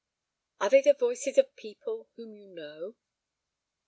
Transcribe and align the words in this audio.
"Are 0.59 0.67
they 0.71 0.81
the 0.81 0.95
voices 0.95 1.37
of 1.37 1.55
people 1.55 2.09
whom 2.15 2.33
you 2.35 2.47
know?" 2.47 2.95